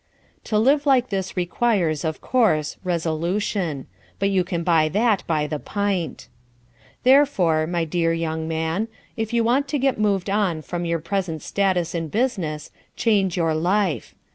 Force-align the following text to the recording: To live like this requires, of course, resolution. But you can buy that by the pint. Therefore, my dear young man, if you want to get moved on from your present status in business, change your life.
To 0.45 0.57
live 0.57 0.87
like 0.87 1.09
this 1.11 1.37
requires, 1.37 2.03
of 2.03 2.21
course, 2.21 2.75
resolution. 2.83 3.85
But 4.17 4.31
you 4.31 4.43
can 4.43 4.63
buy 4.63 4.89
that 4.89 5.21
by 5.27 5.45
the 5.45 5.59
pint. 5.59 6.27
Therefore, 7.03 7.67
my 7.67 7.85
dear 7.85 8.11
young 8.11 8.47
man, 8.47 8.87
if 9.15 9.31
you 9.31 9.43
want 9.43 9.67
to 9.67 9.77
get 9.77 9.99
moved 9.99 10.27
on 10.27 10.63
from 10.63 10.85
your 10.85 10.97
present 10.97 11.43
status 11.43 11.93
in 11.93 12.07
business, 12.07 12.71
change 12.95 13.37
your 13.37 13.53
life. 13.53 14.15